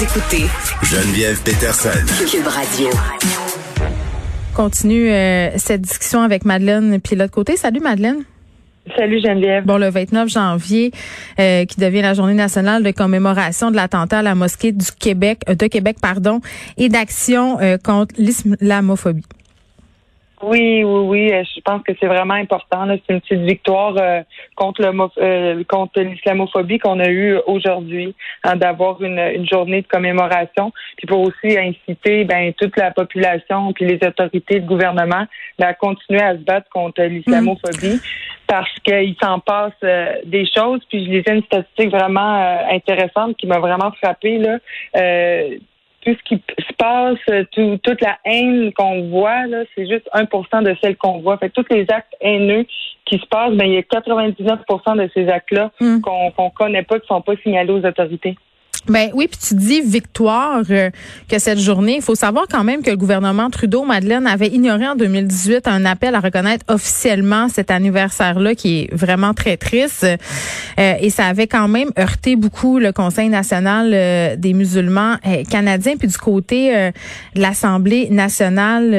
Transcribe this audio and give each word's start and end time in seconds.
Vous 0.00 0.06
écoutez 0.06 0.46
Geneviève 0.82 1.42
Peterson. 1.42 1.90
Cube 2.24 2.46
Radio. 2.46 2.88
continue 4.54 5.10
euh, 5.10 5.50
cette 5.58 5.82
discussion 5.82 6.22
avec 6.22 6.46
Madeleine 6.46 6.98
puis 7.02 7.16
l'autre 7.16 7.32
côté. 7.32 7.58
Salut 7.58 7.80
Madeleine. 7.80 8.24
Salut 8.96 9.20
Geneviève. 9.20 9.66
Bon, 9.66 9.76
le 9.76 9.90
29 9.90 10.26
janvier, 10.30 10.92
euh, 11.38 11.66
qui 11.66 11.78
devient 11.78 12.00
la 12.00 12.14
journée 12.14 12.32
nationale 12.32 12.82
de 12.82 12.90
commémoration 12.92 13.70
de 13.70 13.76
l'attentat 13.76 14.20
à 14.20 14.22
la 14.22 14.34
mosquée 14.34 14.72
du 14.72 14.86
Québec, 14.98 15.42
euh, 15.50 15.54
de 15.54 15.66
Québec, 15.66 15.98
pardon, 16.00 16.40
et 16.78 16.88
d'action 16.88 17.60
euh, 17.60 17.76
contre 17.76 18.14
l'islamophobie. 18.16 19.26
Oui, 20.42 20.82
oui, 20.84 21.00
oui. 21.06 21.32
euh, 21.32 21.44
Je 21.54 21.60
pense 21.60 21.82
que 21.82 21.92
c'est 22.00 22.06
vraiment 22.06 22.34
important. 22.34 22.86
C'est 22.88 23.12
une 23.14 23.20
petite 23.20 23.40
victoire 23.40 23.94
euh, 23.98 24.22
contre 24.56 24.80
le 24.82 24.90
euh, 25.18 25.62
contre 25.64 26.00
l'islamophobie 26.00 26.78
qu'on 26.78 26.98
a 26.98 27.08
eue 27.08 27.36
aujourd'hui, 27.46 28.14
hein, 28.44 28.56
d'avoir 28.56 29.02
une, 29.02 29.18
une 29.18 29.46
journée 29.46 29.82
de 29.82 29.86
commémoration, 29.86 30.72
puis 30.96 31.06
pour 31.06 31.20
aussi 31.20 31.58
inciter 31.58 32.24
ben, 32.24 32.52
toute 32.54 32.76
la 32.78 32.90
population 32.90 33.72
puis 33.74 33.84
les 33.84 33.98
autorités 34.06 34.60
de 34.60 34.66
gouvernement 34.66 35.26
ben, 35.58 35.66
à 35.68 35.74
continuer 35.74 36.22
à 36.22 36.32
se 36.32 36.38
battre 36.38 36.68
contre 36.70 37.02
l'islamophobie. 37.02 38.00
Parce 38.46 38.74
qu'il 38.82 39.14
s'en 39.22 39.38
passe 39.38 39.72
euh, 39.84 40.14
des 40.24 40.44
choses, 40.44 40.80
puis 40.88 41.04
je 41.04 41.10
lisais 41.10 41.36
une 41.36 41.42
statistique 41.44 41.90
vraiment 41.90 42.42
euh, 42.42 42.56
intéressante 42.72 43.36
qui 43.36 43.46
m'a 43.46 43.60
vraiment 43.60 43.92
frappée 44.02 44.38
là. 44.38 44.58
Tout 46.04 46.14
ce 46.14 46.22
qui 46.24 46.42
se 46.58 46.72
passe, 46.78 47.18
euh, 47.30 47.44
tout- 47.52 47.78
toute 47.82 48.00
la 48.00 48.18
haine 48.24 48.72
qu'on 48.72 49.08
voit, 49.10 49.46
là, 49.46 49.64
c'est 49.74 49.86
juste 49.86 50.08
1% 50.14 50.62
de 50.62 50.74
celle 50.80 50.96
qu'on 50.96 51.18
voit. 51.18 51.36
Fait 51.36 51.50
que 51.50 51.60
tous 51.60 51.74
les 51.74 51.84
actes 51.90 52.14
haineux 52.22 52.64
qui 53.04 53.18
se 53.18 53.26
passent, 53.26 53.52
ben, 53.54 53.66
il 53.66 53.74
y 53.74 53.76
a 53.76 53.82
99% 53.82 54.96
de 54.96 55.10
ces 55.12 55.28
actes-là 55.28 55.70
Mm. 55.80 56.00
qu'on 56.00 56.30
qu'on 56.30 56.50
connaît 56.50 56.82
pas, 56.84 56.98
qui 57.00 57.06
sont 57.06 57.20
pas 57.20 57.36
signalés 57.42 57.72
aux 57.72 57.84
autorités. 57.84 58.36
Ben 58.88 59.10
oui, 59.14 59.28
puis 59.28 59.38
tu 59.46 59.54
dis 59.54 59.80
victoire 59.82 60.62
euh, 60.70 60.90
que 61.28 61.38
cette 61.38 61.58
journée. 61.58 61.96
Il 61.96 62.02
faut 62.02 62.14
savoir 62.14 62.46
quand 62.50 62.64
même 62.64 62.82
que 62.82 62.90
le 62.90 62.96
gouvernement 62.96 63.50
Trudeau, 63.50 63.84
Madeleine, 63.84 64.26
avait 64.26 64.48
ignoré 64.48 64.86
en 64.88 64.96
2018 64.96 65.68
un 65.68 65.84
appel 65.84 66.14
à 66.14 66.20
reconnaître 66.20 66.64
officiellement 66.68 67.48
cet 67.48 67.70
anniversaire-là 67.70 68.54
qui 68.54 68.80
est 68.80 68.94
vraiment 68.94 69.34
très 69.34 69.56
triste. 69.56 70.04
Euh, 70.04 70.94
et 71.00 71.10
ça 71.10 71.26
avait 71.26 71.46
quand 71.46 71.68
même 71.68 71.90
heurté 71.98 72.36
beaucoup 72.36 72.78
le 72.78 72.92
Conseil 72.92 73.28
national 73.28 73.90
euh, 73.92 74.36
des 74.36 74.54
musulmans 74.54 75.16
euh, 75.26 75.44
canadiens. 75.44 75.96
Puis 75.96 76.08
du 76.08 76.16
côté 76.16 76.74
euh, 76.74 76.90
de 77.34 77.40
l'Assemblée 77.40 78.08
nationale, 78.10 78.90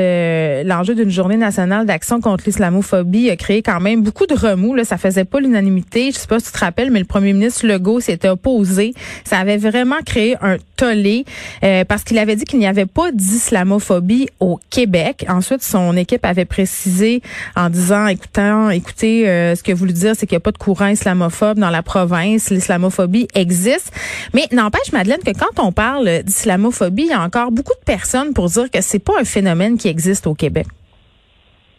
l'enjeu 0.66 0.95
d'une 0.95 1.09
journée 1.09 1.38
nationale 1.38 1.85
d'action 1.85 2.21
contre 2.21 2.43
l'islamophobie 2.45 3.29
a 3.29 3.35
créé 3.35 3.61
quand 3.61 3.79
même 3.79 4.01
beaucoup 4.01 4.25
de 4.25 4.33
remous. 4.33 4.75
Là. 4.75 4.85
Ça 4.85 4.97
faisait 4.97 5.25
pas 5.25 5.39
l'unanimité. 5.39 6.11
Je 6.11 6.17
sais 6.17 6.27
pas 6.27 6.39
si 6.39 6.47
tu 6.47 6.51
te 6.51 6.59
rappelles, 6.59 6.91
mais 6.91 6.99
le 6.99 7.05
premier 7.05 7.33
ministre 7.33 7.66
Legault 7.66 7.99
s'était 7.99 8.29
opposé. 8.29 8.93
Ça 9.23 9.39
avait 9.39 9.57
vraiment 9.72 9.97
créé 10.05 10.36
un 10.41 10.58
tollé 10.75 11.25
euh, 11.64 11.86
parce 11.86 12.03
qu'il 12.03 12.17
avait 12.17 12.36
dit 12.36 12.45
qu'il 12.45 12.59
n'y 12.59 12.67
avait 12.67 12.86
pas 12.86 13.11
d'islamophobie 13.11 14.28
au 14.39 14.59
Québec. 14.69 15.25
Ensuite, 15.30 15.63
son 15.63 15.95
équipe 15.95 16.25
avait 16.25 16.45
précisé 16.45 17.22
en 17.56 17.69
disant, 17.69 18.07
écoutant, 18.07 18.69
écoutez, 18.69 19.28
euh, 19.28 19.56
ce 19.56 19.63
que 19.63 19.72
vous 19.72 19.79
voulez 19.79 19.94
dire, 19.94 20.13
c'est 20.16 20.28
qu'il 20.28 20.35
n'y 20.35 20.41
a 20.41 20.41
pas 20.41 20.51
de 20.51 20.57
courant 20.57 20.88
islamophobe 20.88 21.57
dans 21.57 21.69
la 21.69 21.84
province. 21.84 22.50
L'islamophobie 22.50 23.28
existe. 23.34 23.91
Mais 24.34 24.47
n'empêche, 24.51 24.91
Madeleine, 24.91 25.22
que 25.25 25.31
quand 25.31 25.63
on 25.63 25.72
parle 25.72 26.24
d'islamophobie, 26.24 27.03
il 27.03 27.09
y 27.09 27.13
a 27.13 27.22
encore 27.22 27.51
beaucoup 27.51 27.74
de 27.74 27.85
personnes 27.85 28.34
pour 28.34 28.47
dire 28.50 28.69
que 28.69 28.81
c'est 28.81 29.00
pas 29.00 29.13
un 29.19 29.25
phénomène 29.25 29.78
qui 29.78 29.88
existe 29.88 30.28
au 30.28 30.34
Québec. 30.34 30.68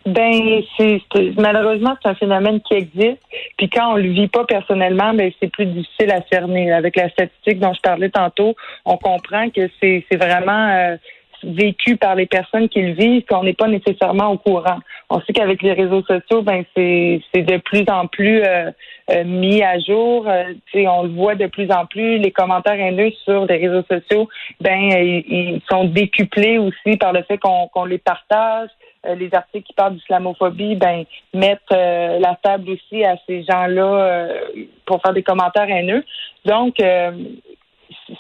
Ben, 0.05 0.63
c'est 0.77 1.01
malheureusement 1.39 1.95
c'est 2.03 2.09
un 2.09 2.15
phénomène 2.15 2.61
qui 2.61 2.75
existe. 2.75 3.21
Puis 3.57 3.69
quand 3.69 3.93
on 3.93 3.97
le 3.97 4.09
vit 4.09 4.29
pas 4.29 4.45
personnellement, 4.45 5.15
ben 5.15 5.31
c'est 5.41 5.51
plus 5.51 5.67
difficile 5.67 6.11
à 6.11 6.23
cerner. 6.31 6.73
Avec 6.73 6.97
la 6.97 7.09
statistique 7.11 7.61
dont 7.61 7.73
je 7.73 7.81
parlais 7.81 8.11
tantôt, 8.11 8.55
on 8.85 8.97
comprend 8.97 9.49
que 9.51 9.69
c'est 9.81 10.05
vraiment 10.17 10.69
euh, 10.71 10.97
vécu 11.45 11.97
par 11.97 12.15
les 12.15 12.27
personnes 12.27 12.69
qui 12.69 12.83
le 12.83 12.93
vivent, 12.93 13.25
qu'on 13.27 13.45
n'est 13.45 13.53
pas 13.53 13.69
nécessairement 13.69 14.31
au 14.31 14.39
courant. 14.39 14.79
On 15.11 15.21
sait 15.21 15.33
qu'avec 15.33 15.63
les 15.63 15.73
réseaux 15.73 16.03
sociaux, 16.03 16.43
ben 16.43 16.65
c'est 16.75 17.21
de 17.35 17.57
plus 17.59 17.85
en 17.89 18.07
plus 18.07 18.43
euh, 18.43 18.71
euh, 19.11 19.25
mis 19.25 19.63
à 19.63 19.79
jour. 19.79 20.27
Euh, 20.29 20.53
on 20.75 21.03
le 21.05 21.11
voit 21.11 21.35
de 21.35 21.47
plus 21.47 21.71
en 21.71 21.87
plus. 21.87 22.19
Les 22.19 22.31
commentaires 22.31 22.81
haineux 22.81 23.13
sur 23.25 23.47
les 23.47 23.57
réseaux 23.57 23.85
sociaux, 23.91 24.29
ben 24.61 24.93
euh, 24.93 25.01
ils, 25.01 25.25
ils 25.29 25.63
sont 25.71 25.85
décuplés 25.85 26.59
aussi 26.59 26.97
par 26.97 27.13
le 27.13 27.23
fait 27.23 27.39
qu'on 27.39 27.85
les 27.85 27.99
partage. 27.99 28.71
Euh, 29.05 29.17
les 29.17 29.35
articles 29.35 29.67
qui 29.67 29.73
parlent 29.73 29.95
d'islamophobie, 29.95 30.77
ben 30.77 31.05
mettent 31.35 31.61
euh, 31.73 32.21
la 32.21 32.37
table 32.41 32.71
aussi 32.71 33.05
à 33.05 33.17
ces 33.27 33.43
gens-là 33.43 33.83
euh, 33.83 34.39
pour 34.87 35.03
faire 35.03 35.13
des 35.13 35.25
commentaires 35.25 35.69
haineux. 35.69 36.05
Donc 36.45 36.79
euh, 36.79 37.11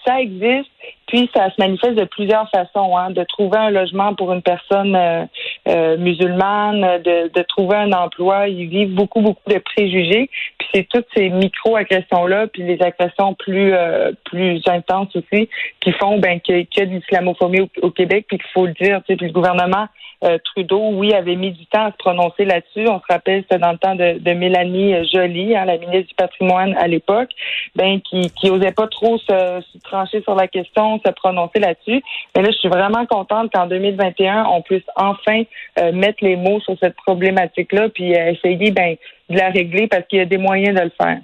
ça 0.04 0.20
existe, 0.20 0.70
puis 1.06 1.30
ça 1.34 1.50
se 1.50 1.54
manifeste 1.60 1.94
de 1.94 2.04
plusieurs 2.04 2.50
façons. 2.50 2.96
Hein, 2.96 3.10
de 3.10 3.22
trouver 3.22 3.58
un 3.58 3.70
logement 3.70 4.14
pour 4.14 4.32
une 4.32 4.42
personne 4.42 5.28
euh, 5.68 5.92
euh, 5.92 5.96
musulmane, 5.96 7.02
de, 7.02 7.28
de 7.28 7.42
trouver 7.42 7.76
un 7.76 7.92
emploi. 7.92 8.48
Ils 8.48 8.68
vivent 8.68 8.94
beaucoup, 8.94 9.20
beaucoup 9.20 9.48
de 9.48 9.58
préjugés. 9.58 10.30
Puis 10.58 10.68
c'est 10.74 10.88
toutes 10.88 11.06
ces 11.14 11.28
micro-agressions-là, 11.30 12.46
puis 12.48 12.62
les 12.62 12.80
agressions 12.82 13.34
plus 13.34 13.72
euh, 13.74 14.12
plus 14.24 14.62
intenses 14.66 15.14
aussi, 15.16 15.48
qui 15.80 15.92
font 15.92 16.18
ben, 16.18 16.40
qu'il 16.40 16.66
y 16.76 16.80
a 16.80 16.86
de 16.86 16.90
l'islamophobie 16.90 17.68
au, 17.82 17.90
Québec, 17.90 18.26
puis 18.28 18.38
qu'il 18.38 18.50
faut 18.52 18.66
le 18.66 18.72
dire. 18.72 19.02
Puis 19.06 19.16
le 19.16 19.32
gouvernement 19.32 19.86
euh, 20.24 20.38
Trudeau, 20.44 20.90
oui, 20.92 21.12
avait 21.14 21.34
mis 21.34 21.50
du 21.50 21.66
temps 21.66 21.86
à 21.86 21.90
se 21.90 21.96
prononcer 21.96 22.44
là-dessus. 22.44 22.88
On 22.88 23.00
se 23.00 23.06
rappelle, 23.08 23.42
c'était 23.42 23.58
dans 23.58 23.72
le 23.72 23.78
temps 23.78 23.96
de, 23.96 24.18
de 24.18 24.32
Mélanie 24.32 24.94
euh, 24.94 25.04
Joly, 25.12 25.56
hein, 25.56 25.64
la 25.64 25.78
ministre 25.78 26.08
du 26.08 26.14
patrimoine 26.14 26.76
à 26.78 26.86
l'époque, 26.86 27.30
ben 27.74 28.00
qui, 28.00 28.30
qui 28.30 28.50
osait 28.50 28.72
pas 28.72 28.86
trop 28.86 29.18
se, 29.18 29.26
se 29.26 29.78
trancher 29.82 30.22
sur 30.22 30.36
la 30.36 30.46
question, 30.46 31.00
se 31.04 31.10
prononcer 31.10 31.58
là-dessus. 31.58 32.02
Mais 32.36 32.42
là, 32.42 32.50
je 32.52 32.56
suis 32.56 32.68
vraiment 32.68 33.04
contente 33.06 33.50
qu'en 33.52 33.66
2021, 33.66 34.44
on 34.44 34.62
puisse 34.62 34.84
enfin 34.94 35.42
euh, 35.78 35.90
mettre 35.90 36.18
les 36.22 36.36
mots 36.36 36.60
sur 36.60 36.76
cette 36.80 36.94
problématique-là, 36.96 37.88
puis 37.88 38.14
euh, 38.14 38.32
essayer 38.32 38.70
ben, 38.72 38.94
de 39.30 39.38
la 39.38 39.48
régler 39.48 39.86
parce 39.86 40.06
qu'il 40.06 40.18
y 40.18 40.22
a 40.22 40.26
des 40.26 40.36
moyens 40.36 40.76
de 40.76 40.82
le 40.82 40.92
faire. 41.00 41.18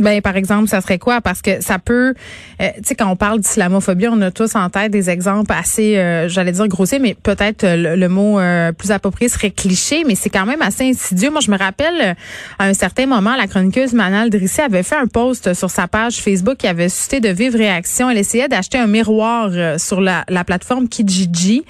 Ben 0.00 0.20
par 0.20 0.36
exemple, 0.36 0.66
ça 0.66 0.80
serait 0.80 0.98
quoi? 0.98 1.20
Parce 1.20 1.40
que 1.40 1.60
ça 1.60 1.78
peut, 1.78 2.14
euh, 2.60 2.68
tu 2.78 2.82
sais, 2.82 2.94
quand 2.96 3.08
on 3.08 3.14
parle 3.14 3.38
d'islamophobie, 3.38 4.08
on 4.08 4.20
a 4.22 4.32
tous 4.32 4.56
en 4.56 4.68
tête 4.70 4.90
des 4.90 5.08
exemples 5.08 5.52
assez, 5.52 5.94
j'allais 6.26 6.50
dire 6.50 6.66
grossiers, 6.66 6.98
mais 6.98 7.14
peut-être 7.14 7.64
le, 7.64 8.08
mot 8.08 8.40
plus 8.76 8.90
approprié 8.90 9.28
serait 9.28 9.52
cliché, 9.52 10.02
mais 10.04 10.16
c'est 10.16 10.30
quand 10.30 10.46
même 10.46 10.62
assez 10.62 10.90
insidieux. 10.90 11.30
Moi, 11.30 11.40
je 11.40 11.52
me 11.52 11.56
rappelle 11.56 12.16
à 12.58 12.64
un 12.64 12.74
certain 12.74 13.06
moment, 13.06 13.36
la 13.36 13.46
chroniqueuse 13.46 13.92
Manal 13.92 14.30
Drissé 14.30 14.62
avait 14.62 14.82
fait 14.82 14.96
un 14.96 15.06
post 15.06 15.54
sur 15.54 15.70
sa 15.70 15.86
page 15.86 16.16
Facebook 16.16 16.56
qui 16.56 16.66
avait 16.66 16.88
suscité 16.88 17.20
de 17.20 17.28
vives 17.28 17.54
réactions. 17.54 18.10
Elle 18.10 18.18
essayait 18.18 18.48
d'acheter 18.48 18.78
un 18.78 18.88
miroir 18.88 19.50
sur 19.78 20.00
la, 20.00 20.24
la 20.28 20.42
plateforme 20.42 20.88
Kijiji. 20.88 21.62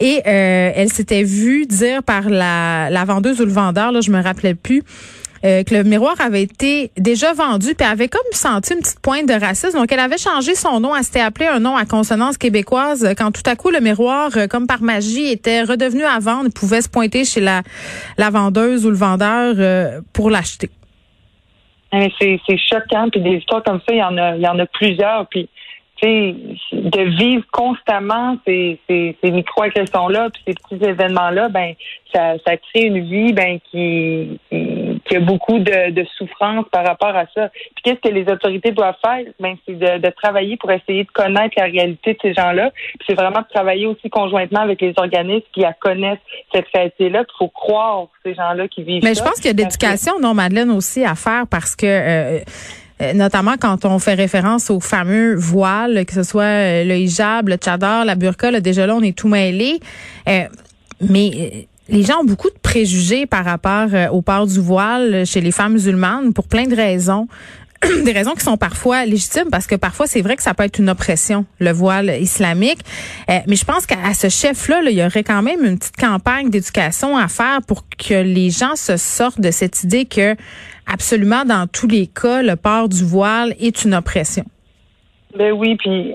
Et 0.00 0.22
euh, 0.26 0.72
elle 0.74 0.90
s'était 0.90 1.22
vue 1.22 1.66
dire 1.66 2.02
par 2.02 2.28
la, 2.28 2.90
la 2.90 3.04
vendeuse 3.04 3.40
ou 3.40 3.44
le 3.44 3.52
vendeur, 3.52 3.92
là, 3.92 4.00
je 4.00 4.10
me 4.10 4.22
rappelais 4.22 4.54
plus, 4.54 4.82
euh, 5.44 5.62
que 5.62 5.74
le 5.74 5.84
miroir 5.84 6.14
avait 6.20 6.42
été 6.42 6.90
déjà 6.96 7.32
vendu, 7.32 7.74
puis 7.74 7.86
avait 7.86 8.08
comme 8.08 8.20
senti 8.32 8.72
une 8.74 8.80
petite 8.80 9.00
pointe 9.00 9.26
de 9.26 9.34
racisme. 9.34 9.78
Donc, 9.78 9.92
elle 9.92 10.00
avait 10.00 10.18
changé 10.18 10.54
son 10.54 10.80
nom. 10.80 10.94
Elle 10.96 11.04
s'était 11.04 11.20
appelé 11.20 11.46
un 11.46 11.60
nom 11.60 11.76
à 11.76 11.84
consonance 11.84 12.36
québécoise. 12.36 13.04
euh, 13.04 13.14
Quand 13.16 13.30
tout 13.32 13.48
à 13.48 13.54
coup, 13.54 13.70
le 13.70 13.80
miroir, 13.80 14.30
euh, 14.36 14.46
comme 14.46 14.66
par 14.66 14.82
magie, 14.82 15.30
était 15.30 15.62
redevenu 15.62 16.04
à 16.04 16.18
vendre, 16.18 16.50
pouvait 16.52 16.82
se 16.82 16.88
pointer 16.88 17.24
chez 17.24 17.40
la, 17.40 17.62
la 18.18 18.30
vendeuse 18.30 18.86
ou 18.86 18.90
le 18.90 18.96
vendeur 18.96 19.54
euh, 19.58 20.00
pour 20.12 20.30
l'acheter. 20.30 20.70
C'est 21.92 22.58
choquant, 22.58 23.08
puis 23.10 23.22
des 23.22 23.36
histoires 23.36 23.62
comme 23.62 23.80
ça, 23.88 23.94
il 23.94 23.98
y 23.98 24.02
en 24.02 24.18
a, 24.18 24.36
il 24.36 24.42
y 24.42 24.48
en 24.48 24.58
a 24.58 24.66
plusieurs, 24.66 25.26
puis 25.28 25.48
de 26.02 27.02
vivre 27.16 27.44
constamment 27.52 28.36
ces, 28.46 28.78
ces, 28.88 29.16
ces 29.22 29.30
micro-agressions-là, 29.30 30.28
puis 30.30 30.42
ces 30.46 30.54
petits 30.54 30.84
événements-là, 30.84 31.48
ben 31.48 31.72
ça, 32.14 32.34
ça 32.46 32.56
crée 32.56 32.82
une 32.84 33.00
vie 33.08 33.32
ben 33.32 33.58
qui, 33.70 34.38
qui, 34.50 35.00
qui 35.04 35.16
a 35.16 35.20
beaucoup 35.20 35.58
de, 35.58 35.90
de 35.90 36.04
souffrance 36.18 36.66
par 36.70 36.86
rapport 36.86 37.16
à 37.16 37.24
ça. 37.34 37.48
Puis 37.48 37.82
qu'est-ce 37.82 38.08
que 38.08 38.14
les 38.14 38.30
autorités 38.30 38.72
doivent 38.72 38.96
faire? 39.04 39.24
Ben 39.40 39.56
c'est 39.66 39.78
de, 39.78 39.98
de 39.98 40.10
travailler 40.10 40.56
pour 40.56 40.70
essayer 40.70 41.04
de 41.04 41.10
connaître 41.10 41.54
la 41.56 41.64
réalité 41.64 42.12
de 42.14 42.18
ces 42.20 42.34
gens-là. 42.34 42.70
Puis 42.98 43.06
c'est 43.08 43.14
vraiment 43.14 43.40
de 43.40 43.48
travailler 43.52 43.86
aussi 43.86 44.10
conjointement 44.10 44.60
avec 44.60 44.80
les 44.82 44.92
organismes 44.96 45.46
qui 45.54 45.60
la 45.60 45.72
connaissent 45.72 46.18
cette 46.52 46.66
réalité-là. 46.74 47.24
Il 47.26 47.36
faut 47.38 47.48
croire 47.48 48.06
ces 48.24 48.34
gens-là 48.34 48.68
qui 48.68 48.82
vivent 48.82 49.02
Mais 49.02 49.14
ça. 49.14 49.24
je 49.24 49.28
pense 49.28 49.36
qu'il 49.36 49.46
y 49.46 49.50
a 49.50 49.54
de 49.54 49.62
l'éducation, 49.62 50.20
non, 50.20 50.34
Madeleine, 50.34 50.70
aussi 50.70 51.04
à 51.04 51.14
faire 51.14 51.44
parce 51.50 51.74
que... 51.74 51.86
euh, 51.86 52.38
notamment 53.14 53.54
quand 53.60 53.84
on 53.84 53.98
fait 53.98 54.14
référence 54.14 54.70
aux 54.70 54.80
fameux 54.80 55.34
voiles, 55.34 56.04
que 56.06 56.14
ce 56.14 56.22
soit 56.22 56.84
le 56.84 56.96
hijab, 56.96 57.48
le 57.48 57.56
tchadar, 57.56 58.04
la 58.04 58.14
burqa, 58.14 58.50
là, 58.50 58.60
déjà 58.60 58.86
là, 58.86 58.94
on 58.96 59.02
est 59.02 59.16
tout 59.16 59.28
mêlé. 59.28 59.80
mais 60.26 61.66
les 61.88 62.02
gens 62.02 62.20
ont 62.20 62.24
beaucoup 62.24 62.48
de 62.48 62.58
préjugés 62.60 63.26
par 63.26 63.44
rapport 63.44 63.88
au 64.12 64.22
port 64.22 64.46
du 64.46 64.60
voile 64.60 65.24
chez 65.24 65.40
les 65.40 65.52
femmes 65.52 65.74
musulmanes 65.74 66.32
pour 66.32 66.48
plein 66.48 66.64
de 66.64 66.74
raisons. 66.74 67.28
des 68.04 68.12
raisons 68.12 68.34
qui 68.34 68.44
sont 68.44 68.56
parfois 68.56 69.04
légitimes 69.04 69.48
parce 69.50 69.66
que 69.66 69.74
parfois 69.74 70.06
c'est 70.06 70.22
vrai 70.22 70.36
que 70.36 70.42
ça 70.42 70.54
peut 70.54 70.64
être 70.64 70.78
une 70.78 70.88
oppression 70.88 71.44
le 71.58 71.70
voile 71.70 72.10
islamique 72.20 72.80
euh, 73.30 73.38
mais 73.46 73.56
je 73.56 73.64
pense 73.64 73.86
qu'à 73.86 74.14
ce 74.14 74.28
chef 74.28 74.68
là, 74.68 74.80
il 74.84 74.96
y 74.96 75.04
aurait 75.04 75.24
quand 75.24 75.42
même 75.42 75.64
une 75.64 75.78
petite 75.78 75.96
campagne 75.96 76.50
d'éducation 76.50 77.16
à 77.16 77.28
faire 77.28 77.60
pour 77.66 77.84
que 77.88 78.22
les 78.22 78.50
gens 78.50 78.76
se 78.76 78.96
sortent 78.96 79.40
de 79.40 79.50
cette 79.50 79.82
idée 79.82 80.04
que 80.04 80.36
absolument 80.86 81.44
dans 81.44 81.66
tous 81.66 81.88
les 81.88 82.06
cas 82.06 82.42
le 82.42 82.56
port 82.56 82.88
du 82.88 83.04
voile 83.04 83.54
est 83.60 83.84
une 83.84 83.94
oppression. 83.94 84.44
Ben 85.36 85.52
oui, 85.52 85.76
puis 85.76 86.14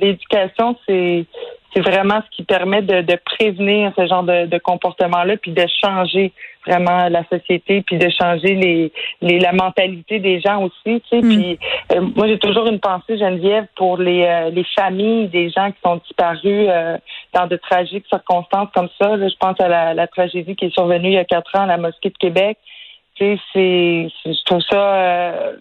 l'éducation 0.00 0.76
c'est 0.86 1.26
c'est 1.74 1.82
vraiment 1.82 2.20
ce 2.24 2.36
qui 2.36 2.44
permet 2.44 2.82
de, 2.82 3.02
de 3.02 3.18
prévenir 3.24 3.92
ce 3.96 4.06
genre 4.06 4.22
de, 4.22 4.46
de 4.46 4.58
comportement-là, 4.58 5.36
puis 5.36 5.50
de 5.50 5.66
changer 5.82 6.32
vraiment 6.66 7.08
la 7.08 7.24
société, 7.24 7.82
puis 7.82 7.98
de 7.98 8.08
changer 8.08 8.54
les, 8.54 8.92
les 9.20 9.38
la 9.38 9.52
mentalité 9.52 10.18
des 10.18 10.40
gens 10.40 10.62
aussi. 10.62 11.02
Tu 11.02 11.08
sais. 11.10 11.20
Mm. 11.20 11.28
Puis 11.28 11.58
euh, 11.92 12.00
moi, 12.14 12.26
j'ai 12.28 12.38
toujours 12.38 12.66
une 12.66 12.80
pensée, 12.80 13.18
Geneviève, 13.18 13.66
pour 13.76 13.98
les, 13.98 14.24
euh, 14.24 14.50
les 14.50 14.64
familles 14.76 15.28
des 15.28 15.50
gens 15.50 15.70
qui 15.72 15.78
sont 15.84 15.96
disparus 15.96 16.68
euh, 16.70 16.96
dans 17.32 17.46
de 17.46 17.56
tragiques 17.56 18.06
circonstances 18.08 18.68
comme 18.74 18.88
ça. 19.00 19.16
je 19.16 19.36
pense 19.38 19.60
à 19.60 19.68
la, 19.68 19.94
la, 19.94 20.06
tragédie 20.06 20.56
qui 20.56 20.66
est 20.66 20.74
survenue 20.74 21.08
il 21.08 21.14
y 21.14 21.18
a 21.18 21.24
quatre 21.24 21.54
ans 21.56 21.62
à 21.62 21.66
la 21.66 21.76
mosquée 21.76 22.10
de 22.10 22.18
Québec. 22.18 22.58
Tu 23.16 23.38
sais, 23.52 24.08
je 24.24 24.44
trouve 24.44 24.62
ça, 24.68 25.52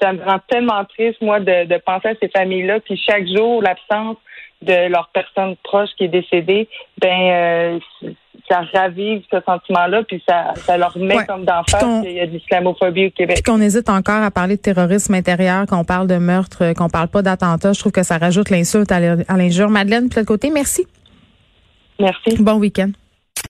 ça 0.00 0.12
me 0.12 0.24
rend 0.24 0.40
tellement 0.48 0.84
triste, 0.84 1.20
moi, 1.20 1.38
de, 1.38 1.66
de 1.66 1.78
penser 1.78 2.08
à 2.08 2.14
ces 2.20 2.28
familles-là. 2.28 2.80
Puis 2.80 2.96
chaque 2.96 3.26
jour, 3.28 3.62
l'absence 3.62 4.16
de 4.62 4.88
leur 4.88 5.08
personne 5.12 5.54
proche 5.62 5.90
qui 5.96 6.04
est 6.04 6.08
décédée, 6.08 6.68
ben 6.98 7.78
euh, 8.02 8.10
ça 8.48 8.62
ravive 8.72 9.22
ce 9.30 9.38
sentiment-là, 9.44 10.02
puis 10.04 10.22
ça, 10.28 10.54
ça 10.56 10.76
leur 10.76 10.96
met 10.98 11.24
comme 11.26 11.44
d'en 11.44 11.62
face 11.68 11.84
qu'il 12.02 12.12
y 12.12 12.20
a 12.20 12.26
de 12.26 12.32
l'islamophobie 12.32 13.06
au 13.06 13.10
Québec. 13.10 13.36
Puis 13.36 13.42
qu'on 13.42 13.60
hésite 13.60 13.88
encore 13.88 14.22
à 14.22 14.30
parler 14.30 14.56
de 14.56 14.62
terrorisme 14.62 15.14
intérieur, 15.14 15.66
qu'on 15.66 15.84
parle 15.84 16.06
de 16.06 16.16
meurtre, 16.16 16.62
euh, 16.62 16.74
qu'on 16.74 16.88
parle 16.88 17.08
pas 17.08 17.22
d'attentat. 17.22 17.72
Je 17.72 17.80
trouve 17.80 17.92
que 17.92 18.02
ça 18.02 18.18
rajoute 18.18 18.50
l'insulte 18.50 18.90
à 18.92 19.00
l'injure. 19.36 19.68
Madeleine, 19.68 20.08
de 20.08 20.14
l'autre 20.14 20.26
côté, 20.26 20.50
merci. 20.50 20.86
Merci. 21.98 22.36
Bon 22.40 22.58
week-end. 22.58 22.90